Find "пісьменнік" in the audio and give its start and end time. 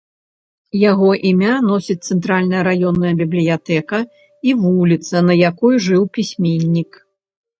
6.19-6.91